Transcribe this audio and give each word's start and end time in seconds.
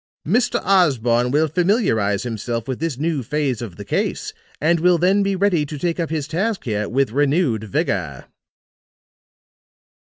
Mr. 0.27 0.59
Osborne 0.63 1.29
will 1.29 1.47
familiarize 1.47 2.23
himself 2.23 2.67
with 2.67 2.79
this 2.79 2.97
new 2.97 3.21
phase 3.21 3.61
of 3.61 3.75
the 3.75 3.85
case 3.85 4.33
and 4.59 4.79
will 4.79 4.97
then 4.97 5.21
be 5.21 5.35
ready 5.35 5.63
to 5.63 5.77
take 5.77 5.99
up 5.99 6.09
his 6.09 6.27
task 6.27 6.63
here 6.63 6.89
with 6.89 7.11
renewed 7.11 7.65
vigor." 7.65 8.25